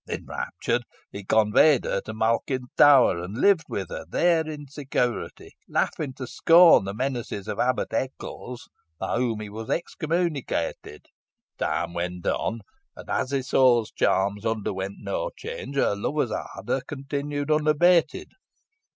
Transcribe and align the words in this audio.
Enraptured, 0.09 0.81
he 1.11 1.23
conveyed 1.23 1.83
her 1.85 2.01
to 2.01 2.11
Malkin 2.11 2.65
Tower, 2.75 3.19
and 3.21 3.37
lived 3.37 3.65
with 3.69 3.89
her 3.91 4.03
there 4.09 4.47
in 4.49 4.65
security, 4.67 5.51
laughing 5.69 6.11
to 6.13 6.25
scorn 6.25 6.85
the 6.85 6.93
menaces 6.95 7.47
of 7.47 7.59
Abbot 7.59 7.93
Eccles, 7.93 8.67
by 8.97 9.17
whom 9.17 9.41
he 9.41 9.49
was 9.49 9.69
excommunicated. 9.69 11.05
"Time 11.59 11.93
went 11.93 12.25
on, 12.25 12.61
and 12.95 13.11
as 13.11 13.31
Isole's 13.31 13.91
charms 13.91 14.43
underwent 14.43 14.95
no 14.97 15.29
change, 15.37 15.75
her 15.75 15.95
lover's 15.95 16.31
ardour 16.31 16.81
continued 16.81 17.51
unabated. 17.51 18.29